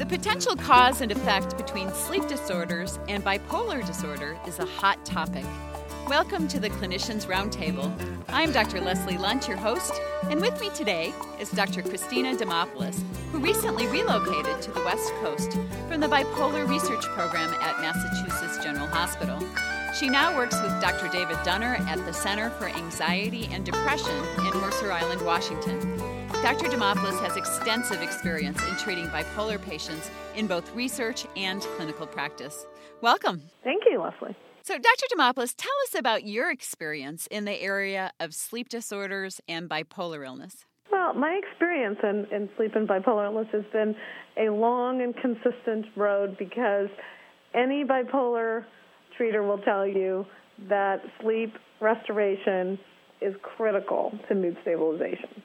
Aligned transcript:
The 0.00 0.06
potential 0.06 0.56
cause 0.56 1.02
and 1.02 1.12
effect 1.12 1.58
between 1.58 1.92
sleep 1.92 2.26
disorders 2.26 2.98
and 3.06 3.22
bipolar 3.22 3.86
disorder 3.86 4.38
is 4.46 4.58
a 4.58 4.64
hot 4.64 5.04
topic. 5.04 5.44
Welcome 6.08 6.48
to 6.48 6.58
the 6.58 6.70
Clinicians 6.70 7.26
Roundtable. 7.26 7.92
I'm 8.30 8.50
Dr. 8.50 8.80
Leslie 8.80 9.18
Lunt, 9.18 9.46
your 9.46 9.58
host, 9.58 9.92
and 10.30 10.40
with 10.40 10.58
me 10.58 10.70
today 10.70 11.12
is 11.38 11.50
Dr. 11.50 11.82
Christina 11.82 12.34
Demopulos, 12.34 12.98
who 13.30 13.40
recently 13.40 13.86
relocated 13.88 14.62
to 14.62 14.70
the 14.70 14.82
West 14.84 15.12
Coast 15.20 15.52
from 15.86 16.00
the 16.00 16.08
Bipolar 16.08 16.66
Research 16.66 17.04
Program 17.08 17.52
at 17.60 17.78
Massachusetts 17.82 18.64
General 18.64 18.86
Hospital. 18.86 19.38
She 19.98 20.08
now 20.08 20.34
works 20.34 20.58
with 20.62 20.80
Dr. 20.80 21.08
David 21.08 21.36
Dunner 21.44 21.76
at 21.78 22.02
the 22.06 22.14
Center 22.14 22.48
for 22.48 22.68
Anxiety 22.70 23.50
and 23.52 23.66
Depression 23.66 24.16
in 24.38 24.60
Mercer 24.62 24.92
Island, 24.92 25.20
Washington. 25.20 26.19
Dr. 26.42 26.68
Demopulos 26.68 27.20
has 27.20 27.36
extensive 27.36 28.00
experience 28.00 28.62
in 28.62 28.74
treating 28.76 29.06
bipolar 29.08 29.62
patients 29.62 30.10
in 30.34 30.46
both 30.46 30.74
research 30.74 31.26
and 31.36 31.60
clinical 31.76 32.06
practice. 32.06 32.64
Welcome. 33.02 33.42
Thank 33.62 33.82
you, 33.84 34.00
Leslie. 34.00 34.34
So, 34.62 34.78
Dr. 34.78 35.06
Demopulos, 35.14 35.52
tell 35.54 35.70
us 35.86 35.94
about 35.94 36.24
your 36.24 36.50
experience 36.50 37.28
in 37.30 37.44
the 37.44 37.60
area 37.60 38.12
of 38.20 38.34
sleep 38.34 38.70
disorders 38.70 39.42
and 39.48 39.68
bipolar 39.68 40.24
illness. 40.24 40.64
Well, 40.90 41.12
my 41.12 41.38
experience 41.46 41.98
in, 42.02 42.26
in 42.34 42.48
sleep 42.56 42.74
and 42.74 42.88
bipolar 42.88 43.26
illness 43.26 43.48
has 43.52 43.64
been 43.70 43.94
a 44.38 44.50
long 44.50 45.02
and 45.02 45.14
consistent 45.14 45.84
road 45.94 46.38
because 46.38 46.88
any 47.52 47.84
bipolar 47.84 48.64
treater 49.20 49.46
will 49.46 49.58
tell 49.58 49.86
you 49.86 50.24
that 50.70 51.02
sleep 51.20 51.52
restoration 51.82 52.78
is 53.20 53.34
critical 53.42 54.18
to 54.28 54.34
mood 54.34 54.56
stabilization. 54.62 55.42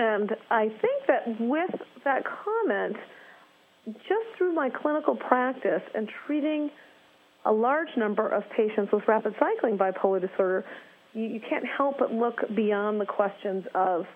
And 0.00 0.30
I 0.50 0.68
think 0.80 1.06
that 1.08 1.38
with 1.38 1.70
that 2.04 2.22
comment, 2.24 2.96
just 3.84 4.38
through 4.38 4.54
my 4.54 4.70
clinical 4.70 5.14
practice 5.14 5.82
and 5.94 6.08
treating 6.26 6.70
a 7.44 7.52
large 7.52 7.88
number 7.98 8.26
of 8.26 8.42
patients 8.56 8.90
with 8.94 9.02
rapid 9.06 9.34
cycling 9.38 9.76
bipolar 9.76 10.18
disorder, 10.18 10.64
you, 11.12 11.24
you 11.24 11.40
can't 11.46 11.66
help 11.76 11.98
but 11.98 12.14
look 12.14 12.36
beyond 12.56 12.98
the 12.98 13.04
questions 13.04 13.66
of 13.74 14.06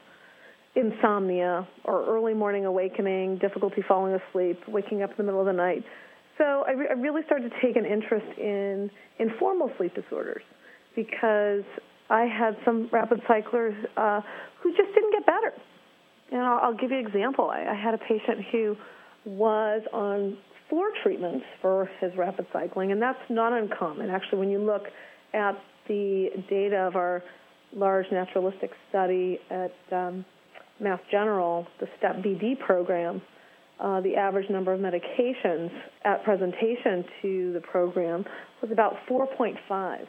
insomnia 0.74 1.68
or 1.84 2.06
early 2.06 2.32
morning 2.32 2.64
awakening, 2.64 3.36
difficulty 3.36 3.82
falling 3.86 4.18
asleep, 4.30 4.58
waking 4.66 5.02
up 5.02 5.10
in 5.10 5.16
the 5.18 5.22
middle 5.22 5.40
of 5.40 5.46
the 5.46 5.52
night. 5.52 5.84
So 6.38 6.64
I, 6.66 6.70
re- 6.72 6.88
I 6.88 6.94
really 6.94 7.20
started 7.26 7.52
to 7.52 7.60
take 7.60 7.76
an 7.76 7.84
interest 7.84 8.38
in 8.38 8.90
informal 9.18 9.70
sleep 9.76 9.94
disorders 9.94 10.42
because 10.96 11.64
I 12.08 12.22
had 12.22 12.56
some 12.64 12.88
rapid 12.90 13.20
cyclers 13.28 13.74
uh, 13.98 14.22
who 14.62 14.70
just 14.70 14.94
didn't 14.94 15.12
get 15.12 15.26
better. 15.26 15.52
And 16.34 16.42
I'll, 16.42 16.58
I'll 16.58 16.74
give 16.74 16.90
you 16.90 16.98
an 16.98 17.06
example. 17.06 17.48
I, 17.48 17.64
I 17.64 17.74
had 17.74 17.94
a 17.94 17.98
patient 17.98 18.44
who 18.50 18.76
was 19.24 19.82
on 19.92 20.36
four 20.68 20.88
treatments 21.02 21.46
for 21.62 21.88
his 22.00 22.10
rapid 22.16 22.46
cycling, 22.52 22.90
and 22.90 23.00
that's 23.00 23.18
not 23.30 23.52
uncommon. 23.52 24.10
Actually, 24.10 24.40
when 24.40 24.50
you 24.50 24.58
look 24.58 24.82
at 25.32 25.52
the 25.86 26.30
data 26.50 26.76
of 26.76 26.96
our 26.96 27.22
large 27.72 28.06
naturalistic 28.10 28.70
study 28.88 29.38
at 29.48 29.72
um, 29.92 30.24
Mass 30.80 30.98
General, 31.10 31.66
the 31.78 31.86
STEP 31.98 32.16
BD 32.16 32.58
program, 32.58 33.22
uh, 33.80 34.00
the 34.00 34.16
average 34.16 34.48
number 34.50 34.72
of 34.72 34.80
medications 34.80 35.70
at 36.04 36.22
presentation 36.24 37.04
to 37.22 37.52
the 37.52 37.60
program 37.60 38.24
was 38.62 38.70
about 38.70 38.94
4.5 39.08 39.56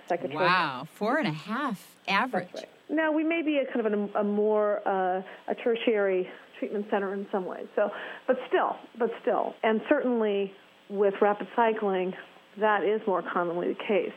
psychotropic. 0.10 0.34
Wow, 0.36 0.88
four 0.94 1.18
and 1.18 1.28
a 1.28 1.32
half 1.32 1.96
average. 2.08 2.50
Right. 2.54 2.70
Now 2.90 3.12
we 3.12 3.24
may 3.24 3.42
be 3.42 3.58
a 3.58 3.66
kind 3.66 3.86
of 3.86 3.92
an, 3.92 4.10
a 4.16 4.24
more 4.24 4.88
uh, 4.88 5.22
a 5.48 5.56
tertiary 5.64 6.28
treatment 6.60 6.86
center 6.92 7.14
in 7.14 7.26
some 7.32 7.46
ways. 7.46 7.66
So, 7.76 7.90
but 8.28 8.38
still, 8.48 8.76
but 8.98 9.10
still, 9.22 9.56
and 9.64 9.82
certainly 9.90 10.54
with 10.90 11.16
rapid 11.22 11.48
cycling, 11.56 12.14
that 12.60 12.84
is 12.84 13.02
more 13.08 13.24
commonly 13.34 13.70
the 13.70 13.84
case. 13.88 14.14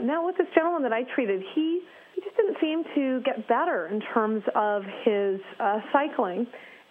Now 0.00 0.26
with 0.26 0.36
this 0.36 0.48
gentleman 0.54 0.82
that 0.82 0.92
I 0.92 1.04
treated, 1.14 1.42
he 1.54 1.82
he 2.14 2.20
just 2.22 2.36
didn't 2.36 2.56
seem 2.60 2.84
to 2.96 3.20
get 3.22 3.46
better 3.46 3.86
in 3.86 4.00
terms 4.12 4.42
of 4.54 4.82
his 5.04 5.40
uh, 5.60 5.78
cycling 5.92 6.46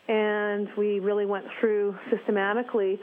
and 0.10 0.68
we 0.76 1.00
really 1.00 1.28
went 1.28 1.46
through 1.60 1.96
systematically 2.10 3.00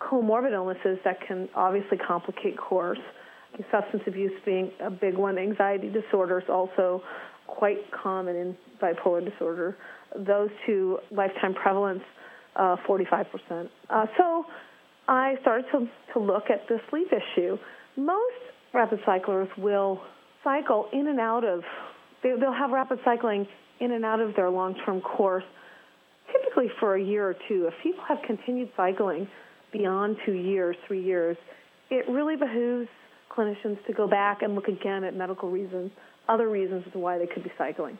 comorbid 0.00 0.52
illnesses 0.52 0.98
that 1.04 1.18
can 1.26 1.48
obviously 1.54 1.98
complicate 1.98 2.56
course. 2.56 2.98
Substance 3.70 4.02
abuse 4.06 4.32
being 4.44 4.70
a 4.80 4.90
big 4.90 5.16
one, 5.16 5.38
anxiety 5.38 5.90
disorders 5.90 6.44
also 6.48 7.02
quite 7.46 7.78
common 7.90 8.34
in 8.34 8.56
bipolar 8.82 9.24
disorder. 9.30 9.76
Those 10.16 10.48
two 10.66 10.98
lifetime 11.10 11.54
prevalence, 11.54 12.02
uh, 12.56 12.76
45%. 12.88 13.68
Uh, 13.90 14.06
so 14.16 14.44
I 15.06 15.34
started 15.42 15.66
to, 15.72 15.88
to 16.14 16.18
look 16.18 16.44
at 16.50 16.66
the 16.68 16.78
sleep 16.88 17.08
issue. 17.08 17.58
Most 17.96 18.36
rapid 18.72 19.00
cyclers 19.04 19.48
will 19.58 20.00
cycle 20.44 20.88
in 20.92 21.08
and 21.08 21.20
out 21.20 21.44
of, 21.44 21.62
they, 22.22 22.30
they'll 22.40 22.52
have 22.52 22.70
rapid 22.70 23.00
cycling 23.04 23.46
in 23.80 23.92
and 23.92 24.04
out 24.04 24.20
of 24.20 24.34
their 24.34 24.50
long 24.50 24.74
term 24.86 25.00
course 25.00 25.44
for 26.80 26.96
a 26.96 27.02
year 27.02 27.28
or 27.28 27.34
two. 27.48 27.68
If 27.68 27.74
people 27.82 28.02
have 28.08 28.18
continued 28.26 28.70
cycling 28.76 29.28
beyond 29.72 30.16
two 30.26 30.32
years, 30.32 30.76
three 30.86 31.02
years, 31.02 31.36
it 31.90 32.08
really 32.08 32.36
behooves 32.36 32.88
clinicians 33.34 33.84
to 33.86 33.92
go 33.92 34.08
back 34.08 34.42
and 34.42 34.54
look 34.54 34.68
again 34.68 35.04
at 35.04 35.14
medical 35.14 35.50
reasons, 35.50 35.90
other 36.28 36.48
reasons 36.48 36.84
as 36.86 36.92
to 36.92 36.98
why 36.98 37.18
they 37.18 37.26
could 37.26 37.44
be 37.44 37.52
cycling. 37.56 37.98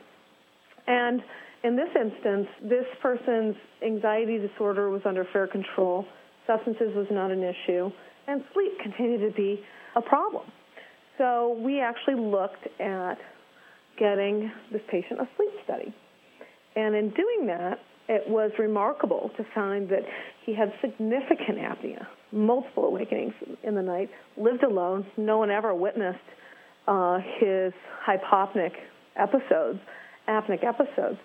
And 0.87 1.21
in 1.63 1.75
this 1.75 1.89
instance, 1.95 2.47
this 2.63 2.85
person's 3.01 3.55
anxiety 3.85 4.37
disorder 4.37 4.89
was 4.89 5.01
under 5.05 5.25
fair 5.31 5.47
control, 5.47 6.05
substances 6.47 6.95
was 6.95 7.07
not 7.11 7.31
an 7.31 7.43
issue, 7.43 7.89
and 8.27 8.43
sleep 8.53 8.71
continued 8.81 9.29
to 9.29 9.35
be 9.35 9.61
a 9.95 10.01
problem. 10.01 10.45
So 11.17 11.59
we 11.63 11.81
actually 11.81 12.15
looked 12.15 12.67
at 12.79 13.15
getting 13.99 14.51
this 14.71 14.81
patient 14.89 15.19
a 15.19 15.27
sleep 15.35 15.51
study. 15.65 15.93
And 16.75 16.95
in 16.95 17.09
doing 17.09 17.47
that, 17.47 17.79
it 18.09 18.27
was 18.27 18.51
remarkable 18.57 19.29
to 19.37 19.45
find 19.53 19.87
that 19.89 20.01
he 20.43 20.55
had 20.55 20.73
significant 20.81 21.59
apnea, 21.59 22.05
multiple 22.31 22.85
awakenings 22.85 23.33
in 23.63 23.75
the 23.75 23.83
night, 23.83 24.09
lived 24.35 24.63
alone. 24.63 25.05
No 25.15 25.37
one 25.37 25.51
ever 25.51 25.75
witnessed 25.75 26.17
uh, 26.87 27.19
his 27.39 27.71
hypopneic 28.05 28.71
episodes, 29.15 29.79
apneic 30.27 30.63
episodes. 30.65 31.19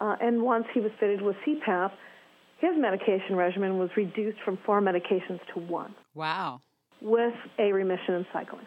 Uh, 0.00 0.14
and 0.20 0.40
once 0.40 0.64
he 0.72 0.78
was 0.78 0.92
fitted 1.00 1.20
with 1.20 1.34
CPAP, 1.44 1.90
his 2.60 2.70
medication 2.76 3.34
regimen 3.34 3.76
was 3.76 3.90
reduced 3.96 4.38
from 4.44 4.58
four 4.64 4.80
medications 4.80 5.40
to 5.54 5.60
one. 5.60 5.92
Wow. 6.14 6.60
With 7.02 7.34
a 7.58 7.72
remission 7.72 8.14
in 8.14 8.26
cycling. 8.32 8.66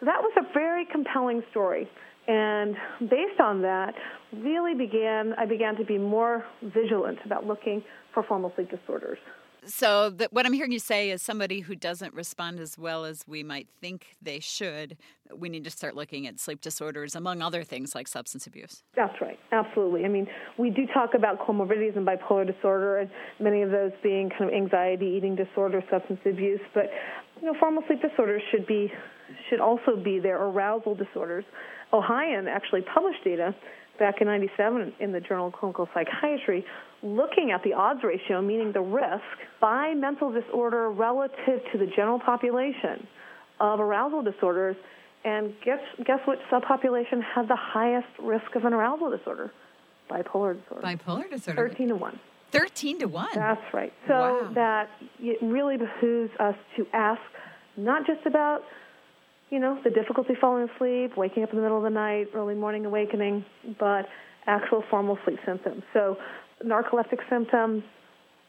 So 0.00 0.06
that 0.06 0.20
was 0.20 0.32
a 0.36 0.52
very 0.52 0.86
compelling 0.90 1.42
story. 1.50 1.88
And 2.26 2.74
based 3.00 3.40
on 3.40 3.62
that, 3.62 3.94
really 4.32 4.74
began 4.74 5.34
I 5.38 5.46
began 5.46 5.76
to 5.76 5.84
be 5.84 5.98
more 5.98 6.44
vigilant 6.62 7.18
about 7.24 7.46
looking 7.46 7.82
for 8.12 8.22
formal 8.22 8.52
sleep 8.56 8.70
disorders. 8.70 9.18
So, 9.66 10.10
the, 10.10 10.28
what 10.30 10.44
I'm 10.44 10.52
hearing 10.52 10.72
you 10.72 10.78
say 10.78 11.10
is 11.10 11.22
somebody 11.22 11.60
who 11.60 11.74
doesn't 11.74 12.12
respond 12.12 12.60
as 12.60 12.76
well 12.76 13.04
as 13.04 13.26
we 13.26 13.42
might 13.42 13.66
think 13.80 14.16
they 14.20 14.38
should, 14.38 14.96
we 15.34 15.48
need 15.48 15.64
to 15.64 15.70
start 15.70 15.96
looking 15.96 16.26
at 16.26 16.38
sleep 16.38 16.60
disorders, 16.60 17.14
among 17.14 17.40
other 17.40 17.64
things 17.64 17.94
like 17.94 18.06
substance 18.06 18.46
abuse. 18.46 18.82
That's 18.94 19.18
right, 19.22 19.38
absolutely. 19.52 20.04
I 20.04 20.08
mean, 20.08 20.26
we 20.58 20.68
do 20.68 20.86
talk 20.92 21.14
about 21.14 21.38
comorbidities 21.38 21.96
and 21.96 22.06
bipolar 22.06 22.46
disorder, 22.46 22.98
and 22.98 23.10
many 23.40 23.62
of 23.62 23.70
those 23.70 23.92
being 24.02 24.28
kind 24.28 24.44
of 24.44 24.50
anxiety, 24.50 25.06
eating 25.06 25.34
disorder, 25.34 25.82
substance 25.90 26.20
abuse. 26.26 26.60
But 26.74 26.90
you 27.40 27.46
know, 27.46 27.54
formal 27.58 27.82
sleep 27.86 28.00
disorders 28.02 28.42
should 28.50 28.66
be 28.66 28.92
should 29.48 29.60
also 29.60 29.96
be 29.96 30.18
there. 30.18 30.42
Arousal 30.42 30.94
disorders. 30.94 31.44
Ohayon 31.92 32.48
actually 32.48 32.82
published 32.82 33.22
data 33.24 33.54
back 33.98 34.20
in 34.20 34.26
97 34.26 34.92
in 35.00 35.12
the 35.12 35.20
Journal 35.20 35.48
of 35.48 35.52
Clinical 35.52 35.88
Psychiatry 35.94 36.64
looking 37.02 37.52
at 37.52 37.62
the 37.62 37.72
odds 37.72 38.00
ratio, 38.02 38.40
meaning 38.40 38.72
the 38.72 38.80
risk 38.80 39.22
by 39.60 39.94
mental 39.94 40.32
disorder 40.32 40.90
relative 40.90 41.60
to 41.72 41.78
the 41.78 41.86
general 41.94 42.18
population 42.18 43.06
of 43.60 43.78
arousal 43.78 44.22
disorders. 44.22 44.76
And 45.24 45.54
guess, 45.64 45.80
guess 46.04 46.18
which 46.26 46.40
subpopulation 46.50 47.22
had 47.22 47.48
the 47.48 47.56
highest 47.56 48.08
risk 48.18 48.54
of 48.56 48.64
an 48.64 48.72
arousal 48.72 49.16
disorder? 49.16 49.52
Bipolar 50.10 50.60
disorder. 50.60 50.86
Bipolar 50.86 51.30
disorder. 51.30 51.68
13 51.68 51.88
to 51.88 51.96
1. 51.96 52.20
13 52.54 53.00
to 53.00 53.06
1. 53.06 53.28
That's 53.34 53.74
right. 53.74 53.92
So 54.06 54.14
wow. 54.14 54.52
that 54.54 54.90
it 55.18 55.38
really 55.42 55.76
behooves 55.76 56.32
us 56.38 56.54
to 56.76 56.86
ask 56.92 57.20
not 57.76 58.06
just 58.06 58.24
about 58.26 58.62
you 59.50 59.60
know, 59.60 59.78
the 59.84 59.90
difficulty 59.90 60.34
falling 60.40 60.68
asleep, 60.68 61.16
waking 61.16 61.44
up 61.44 61.50
in 61.50 61.56
the 61.56 61.62
middle 61.62 61.76
of 61.76 61.84
the 61.84 61.90
night, 61.90 62.26
early 62.34 62.56
morning 62.56 62.86
awakening, 62.86 63.44
but 63.78 64.08
actual 64.46 64.82
formal 64.90 65.16
sleep 65.24 65.38
symptoms. 65.46 65.82
So, 65.92 66.16
narcoleptic 66.64 67.20
symptoms, 67.30 67.84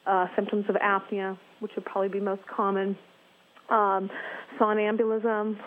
uh, 0.08 0.26
symptoms 0.36 0.66
of 0.68 0.76
apnea, 0.76 1.38
which 1.60 1.72
would 1.76 1.86
probably 1.86 2.10
be 2.10 2.20
most 2.20 2.42
common, 2.48 2.98
um, 3.70 4.10
somnambulism, 4.60 5.58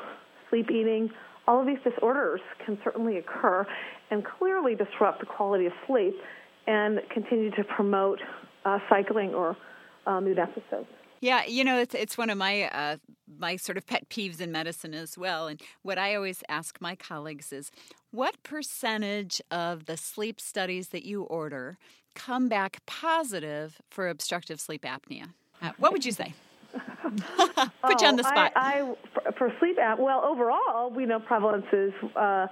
sleep 0.51 0.71
eating, 0.73 1.11
all 1.47 1.61
of 1.61 1.67
these 1.67 1.79
disorders 1.85 2.41
can 2.65 2.79
certainly 2.83 3.19
occur 3.19 3.67
and 4.11 4.25
clearly 4.25 4.75
disrupt 4.75 5.21
the 5.21 5.27
quality 5.27 5.67
of 5.67 5.73
sleep 5.87 6.15
and 6.69 7.01
continue 7.13 7.51
to 7.53 7.65
promote 7.65 8.21
uh, 8.65 8.79
cycling 8.89 9.35
or 9.35 9.57
uh, 10.07 10.21
mood 10.21 10.39
episodes. 10.39 10.87
Yeah, 11.21 11.45
you 11.47 11.65
know, 11.65 11.81
it's 11.81 11.97
it's 11.97 12.17
one 12.17 12.31
of 12.31 12.39
my 12.39 12.65
uh, 12.65 12.99
my 13.39 13.57
sort 13.57 13.77
of 13.77 13.87
pet 13.87 14.09
peeves 14.09 14.41
in 14.41 14.53
medicine 14.53 14.95
as 14.95 15.19
well. 15.19 15.49
And 15.49 15.61
what 15.83 15.99
I 15.99 16.15
always 16.15 16.45
ask 16.49 16.81
my 16.81 16.95
colleagues 16.95 17.53
is, 17.53 17.73
what 18.13 18.41
percentage 18.45 19.41
of 19.51 19.87
the 19.87 19.97
sleep 19.97 20.41
studies 20.41 20.91
that 20.91 21.05
you 21.05 21.23
order 21.25 21.77
come 22.15 22.49
back 22.49 22.81
positive 22.87 23.81
for 23.91 24.09
obstructive 24.09 24.61
sleep 24.61 24.83
apnea? 24.83 25.33
Uh, 25.61 25.73
what 25.79 25.91
would 25.91 26.05
you 26.05 26.13
say? 26.13 26.35
Put 27.03 28.01
you 28.01 28.07
on 28.07 28.17
the 28.17 28.25
oh, 28.25 28.31
spot. 28.31 28.53
I, 28.55 28.95
I 29.27 29.28
for, 29.39 29.53
sleep 29.61 29.79
apnea, 29.79 29.99
well, 29.99 30.23
overall, 30.25 30.91
we 30.91 31.07
know 31.07 31.21
prevalences 31.21 31.93
uh, 32.17 32.47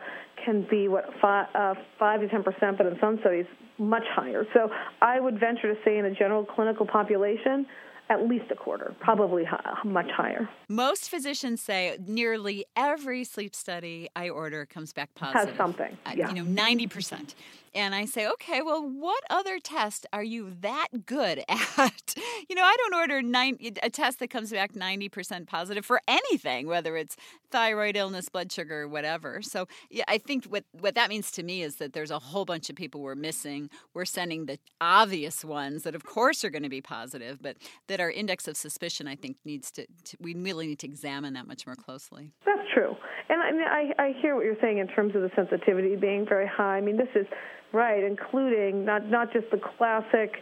can 0.44 0.66
be 0.70 0.88
what 0.88 1.04
five, 1.20 1.46
uh, 1.54 1.74
five 1.98 2.20
to 2.20 2.28
ten 2.28 2.42
percent, 2.42 2.78
but 2.78 2.86
in 2.86 2.96
some 3.00 3.18
studies 3.20 3.46
much 3.78 4.04
higher. 4.14 4.44
So 4.54 4.70
I 5.02 5.20
would 5.20 5.38
venture 5.38 5.74
to 5.74 5.80
say, 5.84 5.98
in 5.98 6.06
a 6.06 6.14
general 6.14 6.44
clinical 6.44 6.86
population, 6.86 7.66
at 8.08 8.28
least 8.28 8.44
a 8.50 8.54
quarter, 8.54 8.94
probably 9.00 9.44
much 9.84 10.10
higher. 10.10 10.48
Most 10.68 11.10
physicians 11.10 11.60
say 11.60 11.98
nearly 12.06 12.64
every 12.76 13.24
sleep 13.24 13.54
study 13.54 14.08
I 14.14 14.28
order 14.28 14.64
comes 14.64 14.92
back 14.92 15.10
positive. 15.14 15.48
Has 15.50 15.56
something. 15.56 15.96
Yeah. 16.14 16.28
Uh, 16.28 16.32
you 16.32 16.44
know, 16.44 16.62
90%. 16.62 17.34
And 17.76 17.94
I 17.94 18.06
say, 18.06 18.26
okay, 18.26 18.62
well, 18.62 18.88
what 18.88 19.22
other 19.28 19.58
test 19.58 20.06
are 20.10 20.24
you 20.24 20.56
that 20.62 20.88
good 21.04 21.44
at? 21.48 22.14
you 22.48 22.56
know, 22.56 22.62
I 22.62 22.74
don't 22.78 22.94
order 22.94 23.20
nine, 23.20 23.58
a 23.82 23.90
test 23.90 24.18
that 24.20 24.30
comes 24.30 24.50
back 24.50 24.72
90% 24.72 25.46
positive 25.46 25.84
for 25.84 26.00
anything, 26.08 26.68
whether 26.68 26.96
it's 26.96 27.16
thyroid 27.50 27.96
illness, 27.96 28.30
blood 28.30 28.50
sugar, 28.50 28.88
whatever. 28.88 29.42
So 29.42 29.66
yeah, 29.90 30.04
I 30.08 30.16
think 30.16 30.46
what, 30.46 30.64
what 30.80 30.94
that 30.94 31.10
means 31.10 31.30
to 31.32 31.42
me 31.42 31.62
is 31.62 31.76
that 31.76 31.92
there's 31.92 32.10
a 32.10 32.18
whole 32.18 32.46
bunch 32.46 32.70
of 32.70 32.76
people 32.76 33.02
we're 33.02 33.14
missing. 33.14 33.68
We're 33.92 34.06
sending 34.06 34.46
the 34.46 34.58
obvious 34.80 35.44
ones 35.44 35.82
that, 35.82 35.94
of 35.94 36.04
course, 36.04 36.44
are 36.44 36.50
going 36.50 36.62
to 36.62 36.70
be 36.70 36.80
positive, 36.80 37.42
but 37.42 37.56
that 37.96 38.02
our 38.02 38.10
index 38.10 38.46
of 38.48 38.56
suspicion, 38.56 39.08
I 39.08 39.16
think, 39.16 39.36
needs 39.44 39.70
to, 39.72 39.86
to 40.04 40.16
we 40.20 40.34
really 40.34 40.66
need 40.66 40.78
to 40.80 40.86
examine 40.86 41.34
that 41.34 41.46
much 41.46 41.66
more 41.66 41.76
closely. 41.76 42.32
That's 42.44 42.68
true. 42.74 42.94
And 43.28 43.40
I, 43.40 43.92
I 43.98 44.14
hear 44.20 44.36
what 44.36 44.44
you're 44.44 44.60
saying 44.60 44.78
in 44.78 44.88
terms 44.88 45.14
of 45.16 45.22
the 45.22 45.30
sensitivity 45.34 45.96
being 45.96 46.26
very 46.28 46.46
high. 46.46 46.76
I 46.76 46.80
mean, 46.80 46.96
this 46.96 47.08
is 47.14 47.26
Right, 47.72 48.02
including 48.04 48.84
not 48.84 49.06
not 49.10 49.32
just 49.32 49.50
the 49.50 49.58
classic 49.58 50.36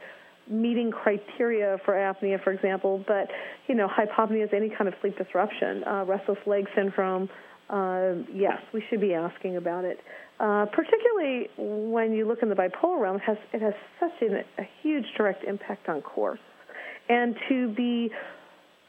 meeting 0.48 0.90
criteria 0.90 1.78
for 1.84 1.94
apnea, 1.94 2.42
for 2.44 2.52
example, 2.52 3.02
but 3.08 3.28
you 3.66 3.74
know, 3.74 3.88
hypopnea 3.88 4.44
is 4.44 4.50
any 4.52 4.68
kind 4.68 4.88
of 4.88 4.94
sleep 5.00 5.16
disruption, 5.16 5.82
uh, 5.84 6.04
restless 6.06 6.38
leg 6.46 6.66
syndrome. 6.76 7.30
Uh, 7.70 8.12
yes, 8.32 8.58
we 8.74 8.84
should 8.90 9.00
be 9.00 9.14
asking 9.14 9.56
about 9.56 9.84
it. 9.84 9.98
Uh, 10.38 10.66
particularly 10.66 11.48
when 11.56 12.12
you 12.12 12.28
look 12.28 12.42
in 12.42 12.50
the 12.50 12.54
bipolar 12.54 13.00
realm, 13.00 13.16
it 13.16 13.22
has 13.22 13.38
it 13.52 13.62
has 13.62 13.74
such 13.98 14.20
an, 14.20 14.44
a 14.58 14.68
huge 14.82 15.06
direct 15.16 15.42
impact 15.44 15.88
on 15.88 16.02
course, 16.02 16.40
and 17.08 17.36
to 17.48 17.68
be 17.74 18.10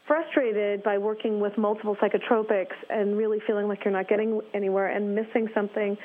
frustrated 0.08 0.84
by 0.84 0.98
working 0.98 1.40
with 1.40 1.58
multiple 1.58 1.96
psychotropics 1.96 2.76
and 2.90 3.18
really 3.18 3.40
feeling 3.48 3.68
like 3.68 3.84
you're 3.84 3.94
not 3.94 4.08
getting 4.08 4.40
anywhere 4.54 4.88
and 4.88 5.16
missing 5.16 5.48
something 5.54 5.98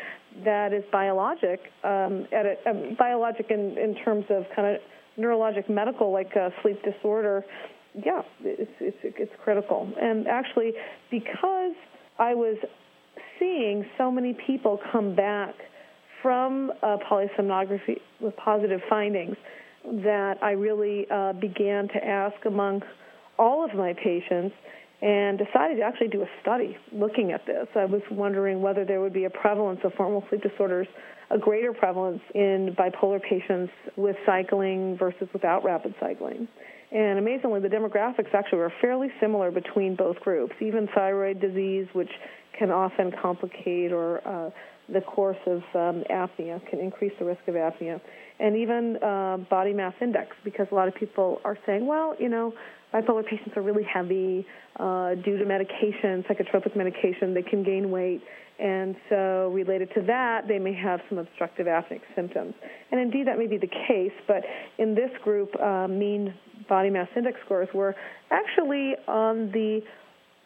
that 0.44 0.72
is 0.72 0.82
biologic, 0.90 1.60
um, 1.84 2.26
at 2.32 2.46
a, 2.46 2.56
um, 2.70 2.96
biologic 2.98 3.46
in, 3.50 3.76
in 3.76 3.94
terms 4.04 4.24
of 4.30 4.44
kind 4.56 4.74
of 4.74 4.80
neurologic 5.18 5.68
medical 5.68 6.12
like 6.12 6.34
uh, 6.36 6.48
sleep 6.62 6.82
disorder. 6.82 7.44
Yeah, 7.94 8.22
it's, 8.42 8.70
it's 8.80 8.96
it's 9.02 9.32
critical. 9.42 9.92
And 10.00 10.28
actually, 10.28 10.72
because 11.10 11.74
I 12.18 12.34
was 12.34 12.56
seeing 13.38 13.84
so 13.98 14.10
many 14.10 14.36
people 14.46 14.78
come 14.92 15.14
back 15.14 15.54
from 16.22 16.70
uh, 16.82 16.98
polysomnography 17.10 17.98
with 18.20 18.36
positive 18.36 18.80
findings, 18.88 19.36
that 19.84 20.38
I 20.42 20.52
really 20.52 21.06
uh, 21.10 21.32
began 21.34 21.88
to 21.88 22.04
ask 22.04 22.36
among 22.44 22.82
all 23.38 23.64
of 23.64 23.74
my 23.74 23.94
patients 23.94 24.54
and 25.02 25.38
decided 25.38 25.76
to 25.76 25.82
actually 25.82 26.08
do 26.08 26.22
a 26.22 26.28
study 26.42 26.76
looking 26.92 27.32
at 27.32 27.46
this. 27.46 27.66
I 27.74 27.86
was 27.86 28.02
wondering 28.10 28.60
whether 28.60 28.84
there 28.84 29.00
would 29.00 29.14
be 29.14 29.24
a 29.24 29.30
prevalence 29.30 29.80
of 29.82 29.94
formal 29.94 30.24
sleep 30.28 30.42
disorders, 30.42 30.86
a 31.30 31.38
greater 31.38 31.72
prevalence 31.72 32.20
in 32.34 32.76
bipolar 32.78 33.20
patients 33.22 33.72
with 33.96 34.16
cycling 34.26 34.98
versus 34.98 35.28
without 35.32 35.64
rapid 35.64 35.94
cycling. 35.98 36.48
And 36.92 37.18
amazingly, 37.18 37.60
the 37.60 37.68
demographics 37.68 38.34
actually 38.34 38.58
were 38.58 38.72
fairly 38.80 39.08
similar 39.20 39.50
between 39.50 39.94
both 39.94 40.18
groups. 40.20 40.54
Even 40.60 40.88
thyroid 40.94 41.40
disease, 41.40 41.86
which 41.92 42.10
can 42.58 42.70
often 42.70 43.12
complicate 43.22 43.92
or 43.92 44.26
uh, 44.26 44.50
the 44.92 45.00
course 45.00 45.38
of 45.46 45.62
um, 45.74 46.02
apnea, 46.10 46.60
can 46.68 46.80
increase 46.80 47.12
the 47.18 47.24
risk 47.24 47.40
of 47.46 47.54
apnea. 47.54 48.00
And 48.40 48.56
even 48.56 48.96
uh, 49.02 49.36
body 49.50 49.74
mass 49.74 49.92
index, 50.00 50.34
because 50.44 50.66
a 50.72 50.74
lot 50.74 50.88
of 50.88 50.94
people 50.94 51.40
are 51.44 51.58
saying, 51.66 51.86
well, 51.86 52.16
you 52.18 52.28
know, 52.28 52.54
bipolar 52.92 53.24
patients 53.24 53.52
are 53.56 53.62
really 53.62 53.84
heavy 53.84 54.46
uh, 54.78 55.14
due 55.16 55.36
to 55.36 55.44
medication, 55.44 56.24
psychotropic 56.28 56.74
medication. 56.74 57.34
They 57.34 57.42
can 57.42 57.62
gain 57.62 57.90
weight, 57.90 58.22
and 58.58 58.96
so 59.08 59.50
related 59.54 59.90
to 59.94 60.02
that, 60.02 60.48
they 60.48 60.58
may 60.58 60.74
have 60.74 61.00
some 61.08 61.18
obstructive 61.18 61.66
apneic 61.66 62.00
symptoms. 62.14 62.54
And 62.90 63.00
indeed, 63.00 63.26
that 63.26 63.38
may 63.38 63.46
be 63.46 63.58
the 63.58 63.66
case. 63.88 64.12
But 64.26 64.44
in 64.78 64.94
this 64.94 65.10
group, 65.22 65.50
uh, 65.60 65.88
mean 65.88 66.34
body 66.68 66.90
mass 66.90 67.08
index 67.16 67.38
scores 67.44 67.68
were 67.74 67.94
actually 68.30 68.94
on 69.08 69.50
the 69.52 69.80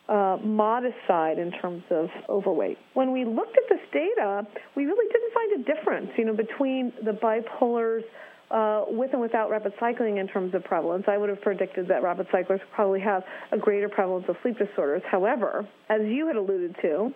uh, 0.09 0.37
modest 0.43 0.97
side 1.07 1.39
in 1.39 1.51
terms 1.51 1.83
of 1.91 2.09
overweight. 2.29 2.79
When 2.93 3.13
we 3.13 3.25
looked 3.25 3.57
at 3.57 3.65
this 3.69 3.81
data, 3.93 4.47
we 4.77 4.85
really 4.85 5.07
didn't 5.11 5.33
find 5.33 5.61
a 5.61 5.75
difference, 5.75 6.11
you 6.19 6.25
know, 6.27 6.35
between 6.35 6.93
the 7.05 7.13
bipolars 7.13 8.03
uh, 8.51 8.85
with 8.89 9.13
and 9.13 9.21
without 9.21 9.51
rapid 9.51 9.73
cycling 9.81 10.19
in 10.19 10.29
terms 10.29 10.55
of 10.55 10.63
prevalence. 10.65 11.05
I 11.09 11.17
would 11.17 11.31
have 11.31 11.41
predicted 11.41 11.89
that 11.89 12.03
rapid 12.03 12.27
cyclers 12.31 12.61
probably 12.75 13.01
have 13.01 13.25
a 13.53 13.59
greater 13.59 13.89
prevalence 13.89 14.27
of 14.29 14.37
sleep 14.43 14.59
disorders. 14.59 15.03
However, 15.11 15.67
as 15.89 16.03
you 16.05 16.27
had 16.27 16.37
alluded 16.37 16.77
to, 16.83 17.11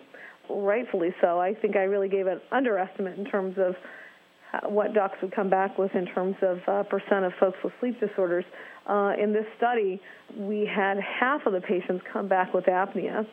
rightfully 0.49 1.13
so, 1.21 1.39
I 1.39 1.53
think 1.53 1.75
I 1.75 1.83
really 1.83 2.09
gave 2.09 2.25
an 2.27 2.41
underestimate 2.51 3.19
in 3.19 3.25
terms 3.25 3.55
of 3.57 3.75
what 4.65 4.93
docs 4.93 5.17
would 5.21 5.33
come 5.35 5.49
back 5.49 5.77
with 5.77 5.93
in 5.95 6.05
terms 6.07 6.35
of 6.41 6.59
uh, 6.67 6.83
percent 6.83 7.25
of 7.25 7.33
folks 7.39 7.57
with 7.63 7.73
sleep 7.79 7.99
disorders. 7.99 8.45
Uh, 8.87 9.13
in 9.21 9.31
this 9.33 9.45
study, 9.57 10.01
we 10.35 10.65
had 10.65 10.97
half 10.99 11.45
of 11.45 11.53
the 11.53 11.61
patients 11.61 12.03
come 12.11 12.27
back 12.27 12.53
with 12.53 12.65
apnea, 12.65 13.25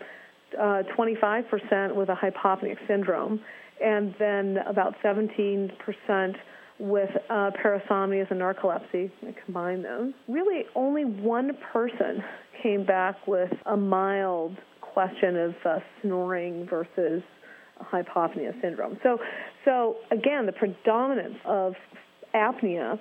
uh, 0.58 0.82
25% 0.96 1.94
with 1.94 2.08
a 2.08 2.14
hypopneic 2.14 2.76
syndrome, 2.86 3.40
and 3.82 4.14
then 4.18 4.58
about 4.66 4.94
17% 5.02 5.70
with 6.78 7.08
uh, 7.30 7.50
parasomnias 7.62 8.30
and 8.30 8.40
narcolepsy. 8.40 9.10
I 9.26 9.34
combine 9.44 9.82
those. 9.82 10.12
Really, 10.28 10.64
only 10.74 11.04
one 11.04 11.52
person 11.73 12.23
came 12.62 12.85
back 12.85 13.26
with 13.26 13.50
a 13.64 13.76
mild 13.76 14.56
question 14.80 15.37
of 15.37 15.54
uh, 15.64 15.78
snoring 16.02 16.66
versus 16.68 17.23
hypopnea 17.92 18.61
syndrome. 18.61 18.99
So, 19.02 19.18
so 19.66 19.96
again, 20.11 20.46
the 20.46 20.52
predominance 20.52 21.37
of 21.44 21.75
apnea, 22.35 22.99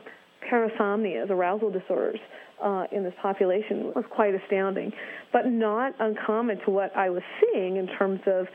parasomnias, 0.51 1.29
arousal 1.29 1.72
disorders 1.72 2.19
uh, 2.62 2.86
in 2.91 3.03
this 3.03 3.13
population 3.22 3.93
was 3.95 4.03
quite 4.10 4.34
astounding, 4.34 4.91
but 5.31 5.45
not 5.45 5.93
uncommon 6.00 6.60
to 6.65 6.72
what 6.72 6.95
I 6.98 7.10
was 7.10 7.24
seeing 7.39 7.77
in 7.77 7.88
terms 7.88 8.19
of 8.25 8.48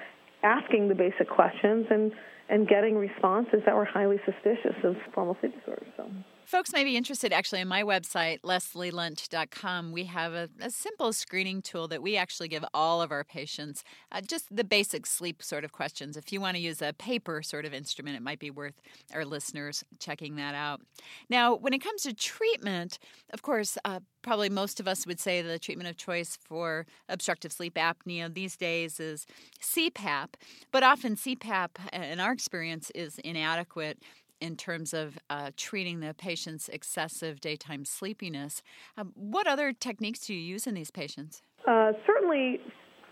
asking 0.43 0.89
the 0.89 0.95
basic 0.95 1.29
questions 1.29 1.87
and 1.91 2.13
and 2.49 2.67
getting 2.67 2.97
responses 2.97 3.61
that 3.65 3.77
were 3.77 3.85
highly 3.85 4.17
suspicious 4.25 4.75
of 4.83 4.97
formal 5.15 5.37
sleep 5.41 5.55
disorders. 5.57 5.87
So. 5.97 6.11
Folks 6.51 6.73
may 6.73 6.83
be 6.83 6.97
interested 6.97 7.33
actually 7.33 7.61
in 7.61 7.69
my 7.69 7.85
website, 7.85 8.41
leslielunt.com. 8.41 9.93
We 9.93 10.07
have 10.07 10.33
a, 10.33 10.49
a, 10.61 10.69
simple 10.69 11.13
screening 11.13 11.63
tool 11.63 11.87
that 11.87 12.03
we 12.03 12.17
actually 12.17 12.49
give 12.49 12.65
all 12.75 13.01
of 13.01 13.13
our 13.13 13.23
patients, 13.23 13.85
uh, 14.11 14.21
just 14.21 14.47
the 14.51 14.65
basic 14.65 15.07
sleep 15.07 15.45
sort 15.45 15.63
of 15.63 15.71
questions. 15.71 16.17
If 16.17 16.33
you 16.33 16.41
want 16.41 16.57
to 16.57 16.61
use 16.61 16.83
a 16.83 16.93
paper 16.93 17.41
sort 17.45 17.67
of 17.67 17.73
instrument, 17.73 18.17
it 18.17 18.23
might 18.23 18.41
be 18.41 18.51
worth 18.51 18.75
our 19.15 19.25
listeners 19.25 19.85
checking 20.01 20.35
that 20.37 20.57
out. 20.57 20.81
Now, 21.29 21.55
when 21.55 21.73
it 21.73 21.85
comes 21.85 22.03
to 22.03 22.13
treatment, 22.13 22.99
of 23.33 23.43
course, 23.43 23.79
uh, 23.85 24.01
probably 24.23 24.49
most 24.49 24.81
of 24.81 24.89
us 24.89 25.07
would 25.07 25.21
say 25.21 25.43
the 25.43 25.57
treatment 25.57 25.89
of 25.89 25.97
choice 25.97 26.37
for 26.43 26.85
obstructive 27.09 27.53
sleep 27.53 27.75
apnea 27.77 28.35
these 28.35 28.57
days 28.57 28.99
is 28.99 29.25
CPAP, 29.63 30.31
but 30.73 30.83
often 30.83 31.15
CPAP, 31.15 31.69
in 31.93 32.19
our 32.19 32.33
experience, 32.33 32.91
is 32.93 33.19
inadequate 33.19 33.99
in 34.41 34.57
terms 34.57 34.95
of 34.95 35.19
uh, 35.29 35.51
treating 35.57 36.01
the 36.01 36.15
patient's 36.15 36.69
excessive 36.69 37.41
daytime 37.41 37.85
sleepiness. 37.85 38.63
Um, 38.97 39.13
what 39.15 39.47
other 39.47 39.73
techniques 39.73 40.21
do 40.21 40.35
you 40.35 40.41
use 40.41 40.67
in 40.67 40.75
these 40.75 40.91
patients? 40.91 41.43
Uh, 41.67 41.93
certainly, 42.07 42.61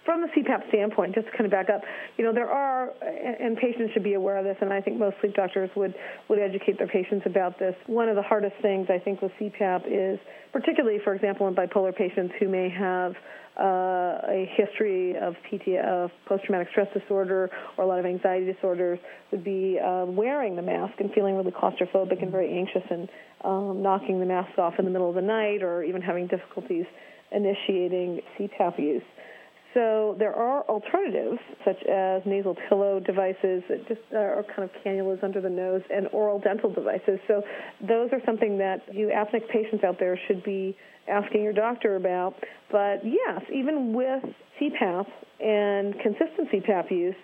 from 0.09 0.23
the 0.23 0.29
CPAP 0.29 0.67
standpoint, 0.69 1.15
just 1.15 1.27
to 1.27 1.33
kind 1.33 1.45
of 1.45 1.50
back 1.50 1.69
up, 1.69 1.83
you 2.17 2.25
know, 2.25 2.33
there 2.33 2.49
are, 2.49 2.95
and 3.03 3.59
patients 3.59 3.93
should 3.93 4.03
be 4.03 4.15
aware 4.15 4.38
of 4.38 4.45
this, 4.47 4.57
and 4.62 4.73
I 4.73 4.81
think 4.81 4.99
most 4.99 5.17
sleep 5.21 5.35
doctors 5.35 5.69
would, 5.77 5.95
would 6.31 6.38
educate 6.38 6.79
their 6.79 6.87
patients 6.88 7.27
about 7.27 7.59
this. 7.59 7.75
One 7.87 8.09
of 8.09 8.17
the 8.17 8.23
hardest 8.23 8.55
things, 8.62 8.87
I 8.88 8.99
think, 8.99 9.21
with 9.21 9.33
CPAP 9.38 9.83
is, 9.85 10.19
particularly, 10.50 10.99
for 11.05 11.15
example, 11.15 11.47
in 11.47 11.55
bipolar 11.55 11.95
patients 11.95 12.33
who 12.41 12.49
may 12.49 12.71
have 12.71 13.17
uh, 13.61 14.25
a 14.33 14.50
history 14.57 15.15
of 15.19 15.35
PT, 15.50 15.77
of 15.77 16.11
post-traumatic 16.25 16.69
stress 16.71 16.88
disorder 16.95 17.50
or 17.77 17.85
a 17.85 17.87
lot 17.87 17.99
of 17.99 18.07
anxiety 18.07 18.50
disorders 18.50 18.99
would 19.31 19.45
be 19.45 19.79
uh, 19.79 20.07
wearing 20.07 20.57
the 20.57 20.62
mask 20.62 20.95
and 21.00 21.12
feeling 21.12 21.37
really 21.37 21.53
claustrophobic 21.53 22.23
and 22.23 22.33
very 22.33 22.57
anxious 22.57 22.88
and 22.88 23.11
um, 23.45 23.83
knocking 23.83 24.21
the 24.21 24.27
mask 24.27 24.57
off 24.59 24.73
in 24.79 24.87
the 24.87 24.91
middle 24.91 25.11
of 25.11 25.17
the 25.17 25.21
night 25.21 25.62
or 25.62 25.83
even 25.83 26.00
having 26.00 26.27
difficulties 26.29 26.87
initiating 27.31 28.23
CPAP 28.38 28.79
use. 28.79 29.03
So 29.75 30.17
there 30.19 30.35
are 30.35 30.63
alternatives, 30.69 31.39
such 31.65 31.83
as 31.85 32.23
nasal 32.25 32.57
pillow 32.69 33.01
devices 33.01 33.63
that 33.69 33.87
just 33.87 34.01
are 34.17 34.45
kind 34.57 34.69
of 34.69 34.71
cannulas 34.83 35.23
under 35.23 35.41
the 35.41 35.51
nose 35.51 35.83
and 35.95 36.09
oral 36.13 36.39
dental 36.39 36.73
devices. 36.73 37.21
So 37.29 37.43
those 37.87 38.11
are 38.13 38.21
something 38.25 38.59
that 38.59 38.83
you 38.93 39.09
apneic 39.09 39.49
patients 39.49 39.85
out 39.85 39.99
there 39.99 40.19
should 40.27 40.43
be 40.43 40.77
asking 41.07 41.43
your 41.43 41.53
doctor 41.53 41.97
about. 41.97 42.35
But 42.71 43.05
yes, 43.05 43.43
even 43.53 43.93
with 43.93 44.25
CPAP 44.61 45.07
and 45.41 45.95
consistent 46.01 46.51
CPAP 46.51 46.91
use, 46.91 47.15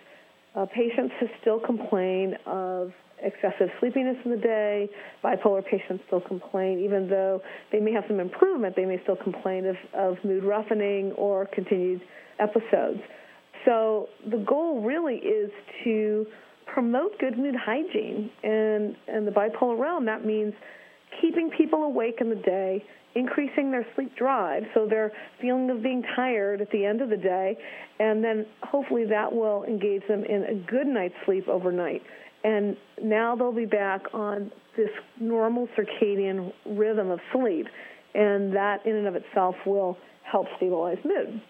uh, 0.55 0.65
patients 0.67 1.13
still 1.41 1.59
complain 1.59 2.35
of 2.45 2.93
excessive 3.21 3.69
sleepiness 3.79 4.17
in 4.25 4.31
the 4.31 4.37
day. 4.37 4.89
Bipolar 5.23 5.63
patients 5.65 6.03
still 6.07 6.21
complain, 6.21 6.79
even 6.79 7.09
though 7.09 7.41
they 7.71 7.79
may 7.79 7.91
have 7.93 8.03
some 8.07 8.19
improvement, 8.19 8.75
they 8.75 8.85
may 8.85 9.01
still 9.03 9.15
complain 9.15 9.65
of, 9.65 9.75
of 9.93 10.17
mood 10.23 10.43
roughening 10.43 11.11
or 11.13 11.47
continued 11.47 12.01
episodes. 12.39 12.99
So 13.65 14.09
the 14.29 14.37
goal 14.37 14.81
really 14.81 15.15
is 15.15 15.51
to 15.83 16.25
promote 16.65 17.17
good 17.19 17.37
mood 17.37 17.55
hygiene. 17.55 18.29
And 18.43 18.95
in 19.07 19.25
the 19.25 19.31
bipolar 19.31 19.79
realm, 19.79 20.05
that 20.05 20.25
means 20.25 20.53
keeping 21.21 21.49
people 21.57 21.83
awake 21.83 22.17
in 22.19 22.29
the 22.29 22.35
day, 22.35 22.83
increasing 23.15 23.71
their 23.71 23.85
sleep 23.95 24.15
drive, 24.17 24.63
so 24.73 24.85
their 24.85 25.11
feeling 25.41 25.69
of 25.69 25.81
being 25.81 26.03
tired 26.15 26.61
at 26.61 26.69
the 26.71 26.85
end 26.85 27.01
of 27.01 27.09
the 27.09 27.17
day, 27.17 27.57
and 27.99 28.23
then 28.23 28.45
hopefully 28.61 29.05
that 29.05 29.31
will 29.31 29.63
engage 29.63 30.05
them 30.07 30.23
in 30.25 30.43
a 30.43 30.55
good 30.69 30.85
night's 30.85 31.15
sleep 31.25 31.47
overnight. 31.47 32.01
And 32.45 32.77
now 33.01 33.35
they'll 33.35 33.51
be 33.51 33.65
back 33.65 34.01
on 34.13 34.51
this 34.77 34.91
normal 35.19 35.67
circadian 35.75 36.53
rhythm 36.63 37.09
of 37.09 37.19
sleep, 37.33 37.65
and 38.13 38.55
that 38.55 38.85
in 38.85 38.95
and 38.95 39.07
of 39.07 39.15
itself 39.15 39.55
will 39.65 39.97
help 40.21 40.45
stabilize 40.57 40.99
mood. 41.03 41.41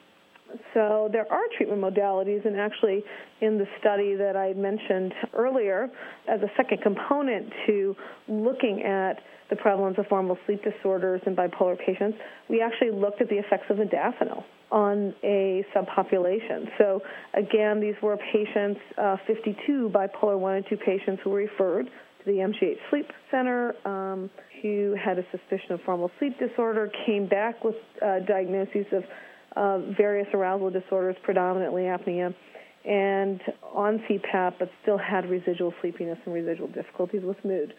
So 0.74 1.09
there 1.12 1.31
are 1.31 1.43
treatment 1.57 1.81
modalities, 1.81 2.45
and 2.45 2.59
actually, 2.59 3.03
in 3.41 3.57
the 3.57 3.65
study 3.79 4.15
that 4.15 4.35
I 4.35 4.53
mentioned 4.53 5.13
earlier, 5.33 5.89
as 6.27 6.41
a 6.41 6.51
second 6.57 6.81
component 6.81 7.51
to 7.67 7.95
looking 8.27 8.83
at 8.83 9.19
the 9.50 9.55
prevalence 9.55 9.97
of 9.97 10.07
formal 10.07 10.38
sleep 10.45 10.62
disorders 10.63 11.21
in 11.25 11.35
bipolar 11.35 11.77
patients, 11.77 12.17
we 12.50 12.62
actually 12.62 12.91
looked 12.91 13.21
at 13.21 13.29
the 13.29 13.35
effects 13.35 13.65
of 13.69 13.77
modafinil 13.77 14.43
on 14.71 15.13
a 15.24 15.63
subpopulation. 15.75 16.67
So 16.77 17.01
again, 17.33 17.79
these 17.79 17.95
were 18.01 18.17
patients, 18.17 18.79
uh, 18.97 19.17
52 19.27 19.91
bipolar 19.93 20.39
1 20.39 20.55
and 20.55 20.65
2 20.67 20.77
patients 20.77 21.21
who 21.24 21.29
were 21.29 21.38
referred 21.38 21.85
to 21.85 22.25
the 22.25 22.39
MGH 22.39 22.77
Sleep 22.89 23.12
Center 23.29 23.75
um, 23.85 24.29
who 24.62 24.95
had 24.95 25.19
a 25.19 25.24
suspicion 25.31 25.74
of 25.74 25.81
formal 25.81 26.09
sleep 26.17 26.38
disorder, 26.39 26.91
came 27.05 27.27
back 27.27 27.63
with 27.63 27.75
uh, 28.01 28.19
diagnoses 28.27 28.85
of 28.91 29.03
uh, 29.55 29.79
various 29.97 30.27
arousal 30.33 30.69
disorders, 30.69 31.15
predominantly 31.24 31.83
apnea, 31.83 32.33
and 32.85 33.41
on 33.74 34.03
CPAP, 34.09 34.53
but 34.59 34.69
still 34.81 34.97
had 34.97 35.29
residual 35.29 35.74
sleepiness 35.81 36.17
and 36.25 36.33
residual 36.33 36.67
difficulties 36.67 37.21
with 37.24 37.38
mood. 37.43 37.74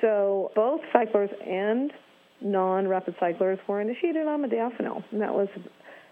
So 0.00 0.50
both 0.54 0.80
cyclers 0.92 1.30
and 1.46 1.92
non-rapid 2.40 3.16
cyclers 3.18 3.58
were 3.68 3.80
initiated 3.80 4.26
on 4.26 4.42
modafinil, 4.42 5.02
and 5.10 5.20
that 5.20 5.34
was 5.34 5.48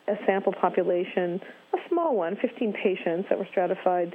a 0.08 0.14
sample 0.26 0.52
population, 0.52 1.40
a 1.72 1.78
small 1.88 2.16
one, 2.16 2.36
15 2.40 2.74
patients 2.74 3.26
that 3.30 3.38
were 3.38 3.46
stratified 3.50 4.14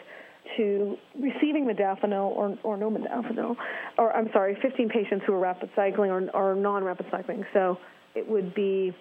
to 0.57 0.97
receiving 1.19 1.65
modafinil 1.65 2.29
or, 2.35 2.57
or 2.63 2.77
no 2.77 2.89
modafinil, 2.89 3.55
or 3.97 4.15
I'm 4.15 4.29
sorry, 4.33 4.57
15 4.61 4.89
patients 4.89 5.23
who 5.25 5.33
were 5.33 5.39
rapid 5.39 5.69
cycling 5.75 6.11
or, 6.11 6.29
or 6.31 6.55
non-rapid 6.55 7.07
cycling. 7.11 7.45
So 7.53 7.77
it 8.15 8.27
would 8.27 8.53
be 8.53 8.95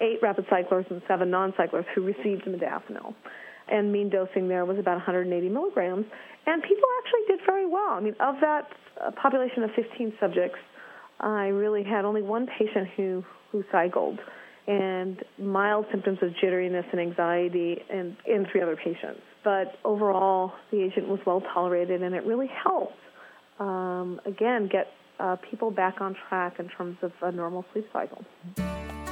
eight 0.00 0.18
rapid 0.22 0.46
cyclers 0.50 0.86
and 0.90 1.02
seven 1.08 1.30
non-cyclers 1.30 1.84
who 1.94 2.02
received 2.02 2.44
modafinil. 2.44 3.14
And 3.68 3.92
mean 3.92 4.10
dosing 4.10 4.48
there 4.48 4.64
was 4.64 4.78
about 4.78 4.94
180 4.96 5.48
milligrams. 5.48 6.06
And 6.46 6.62
people 6.62 6.88
actually 6.98 7.36
did 7.36 7.46
very 7.46 7.66
well. 7.66 7.90
I 7.90 8.00
mean, 8.00 8.14
of 8.20 8.36
that 8.40 8.68
uh, 9.00 9.10
population 9.20 9.64
of 9.64 9.70
15 9.74 10.14
subjects, 10.20 10.58
I 11.20 11.46
really 11.46 11.82
had 11.82 12.04
only 12.04 12.22
one 12.22 12.46
patient 12.46 12.88
who, 12.96 13.24
who 13.50 13.64
cycled 13.72 14.18
and 14.66 15.22
mild 15.38 15.86
symptoms 15.90 16.18
of 16.22 16.30
jitteriness 16.42 16.84
and 16.90 17.00
anxiety 17.00 17.78
in, 17.90 18.16
in 18.26 18.46
three 18.50 18.60
other 18.60 18.76
patients. 18.76 19.20
But 19.44 19.78
overall, 19.84 20.52
the 20.72 20.82
agent 20.82 21.08
was 21.08 21.20
well 21.24 21.40
tolerated 21.54 22.02
and 22.02 22.14
it 22.14 22.24
really 22.24 22.48
helped, 22.48 22.98
um, 23.60 24.20
again, 24.26 24.68
get 24.70 24.88
uh, 25.20 25.36
people 25.50 25.70
back 25.70 26.00
on 26.00 26.16
track 26.28 26.58
in 26.58 26.68
terms 26.68 26.96
of 27.02 27.12
a 27.22 27.32
normal 27.32 27.64
sleep 27.72 27.86
cycle. 27.92 28.24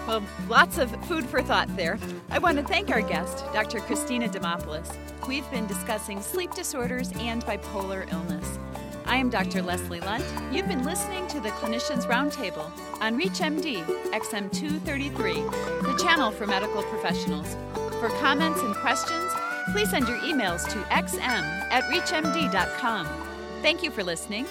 Well, 0.06 0.23
lots 0.49 0.76
of 0.76 0.90
food 1.06 1.25
for 1.25 1.42
thought 1.42 1.75
there. 1.76 1.99
I 2.28 2.38
want 2.38 2.58
to 2.58 2.64
thank 2.64 2.90
our 2.90 3.00
guest, 3.00 3.38
Dr. 3.54 3.80
Christina 3.80 4.28
Demopulos. 4.28 4.94
We've 5.26 5.50
been 5.50 5.66
discussing 5.66 6.20
sleep 6.20 6.52
disorders 6.54 7.11
and 7.12 7.42
bipolar 7.44 8.11
illness. 8.12 8.58
I 9.06 9.16
am 9.16 9.30
Dr. 9.30 9.62
Leslie 9.62 10.00
Lunt. 10.00 10.25
You've 10.52 10.68
been 10.68 10.84
listening 10.84 11.26
to 11.28 11.40
the 11.40 11.49
Clinicians 11.50 12.06
Roundtable 12.06 12.70
on 13.00 13.18
ReachMD 13.18 13.82
XM233, 14.11 15.82
the 15.82 16.02
channel 16.02 16.30
for 16.30 16.46
medical 16.46 16.82
professionals. 16.82 17.56
For 17.99 18.11
comments 18.20 18.61
and 18.61 18.75
questions, 18.76 19.32
please 19.73 19.88
send 19.88 20.06
your 20.06 20.18
emails 20.18 20.68
to 20.68 20.78
xm 20.90 21.42
at 21.70 21.84
reachmd.com. 21.84 23.06
Thank 23.62 23.82
you 23.82 23.90
for 23.90 24.04
listening 24.04 24.46